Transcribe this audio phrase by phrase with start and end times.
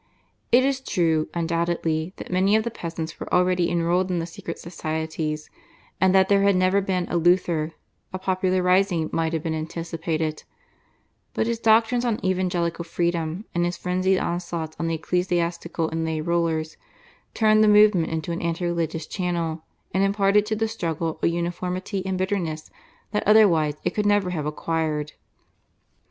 [0.51, 4.57] It is true, undoubtedly, that many of the peasants were already enrolled in the secret
[4.57, 5.47] societies,
[6.01, 7.73] and that had there never been a Luther
[8.11, 10.43] a popular rising might have been anticipated;
[11.35, 16.19] but his doctrines on evangelical freedom and his frenzied onslaughts on the ecclesiastical and lay
[16.19, 16.77] rulers,
[17.35, 19.61] turned the movement into an anti religious channel,
[19.93, 22.71] and imparted to the struggle a uniformity and bitterness
[23.11, 25.13] that otherwise it could never have acquired.